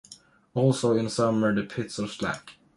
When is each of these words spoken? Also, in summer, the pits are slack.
Also, 0.55 0.93
in 0.97 1.09
summer, 1.11 1.53
the 1.53 1.61
pits 1.61 1.99
are 1.99 2.07
slack. 2.07 2.53